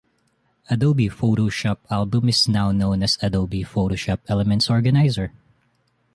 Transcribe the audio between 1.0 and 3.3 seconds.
Photoshop Album is now known as